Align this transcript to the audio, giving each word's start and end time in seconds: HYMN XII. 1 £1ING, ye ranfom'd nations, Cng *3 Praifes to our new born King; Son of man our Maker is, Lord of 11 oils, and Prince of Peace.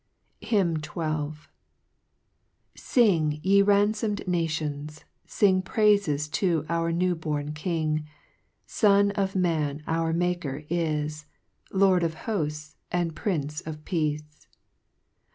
HYMN 0.41 0.77
XII. 0.83 0.95
1 0.95 1.37
£1ING, 2.75 3.39
ye 3.43 3.61
ranfom'd 3.61 4.27
nations, 4.27 5.03
Cng 5.27 5.61
*3 5.61 5.63
Praifes 5.63 6.27
to 6.31 6.65
our 6.67 6.91
new 6.91 7.13
born 7.13 7.53
King; 7.53 8.07
Son 8.65 9.11
of 9.11 9.35
man 9.35 9.83
our 9.85 10.11
Maker 10.11 10.63
is, 10.71 11.27
Lord 11.71 12.01
of 12.01 12.13
11 12.27 12.31
oils, 12.33 12.75
and 12.91 13.15
Prince 13.15 13.61
of 13.61 13.85
Peace. 13.85 14.47